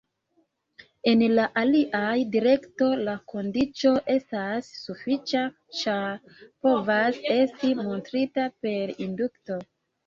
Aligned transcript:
En 1.11 1.19
la 1.39 1.43
alia 1.63 1.99
direkto, 2.37 2.87
la 3.09 3.15
kondiĉo 3.33 3.93
estas 4.17 4.73
sufiĉa, 4.87 5.45
ĉar 5.83 6.35
povas 6.69 7.23
esti 7.39 7.75
montrita 7.87 8.53
per 8.67 8.99
indukto. 9.09 9.63